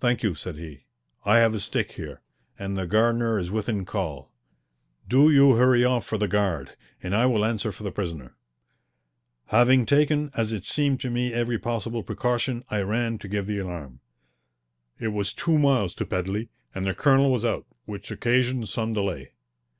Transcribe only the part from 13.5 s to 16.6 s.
alarm. It was two miles to Pedley,